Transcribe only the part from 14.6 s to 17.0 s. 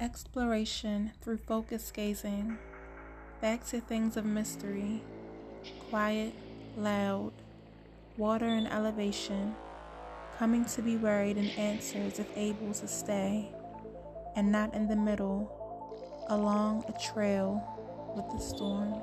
in the middle, along